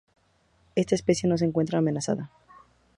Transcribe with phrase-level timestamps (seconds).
[0.73, 2.31] Está especie no se encuentra amenazada.